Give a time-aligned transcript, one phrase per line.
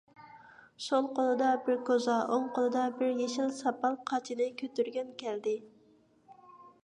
[0.83, 5.55] سول قولىدا بىر كوزا، ئوڭ قولىدا بىر يېشىل ساپال قاچىنى كۆتۈرگەن كەلدى.